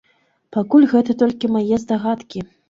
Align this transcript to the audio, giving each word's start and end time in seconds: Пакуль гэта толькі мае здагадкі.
Пакуль 0.55 0.87
гэта 0.93 1.15
толькі 1.21 1.51
мае 1.59 1.75
здагадкі. 1.85 2.45